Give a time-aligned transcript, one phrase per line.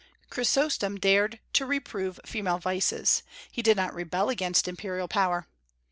[0.31, 5.45] Chrysostom dared to reprove female vices; he did not rebel against imperial power.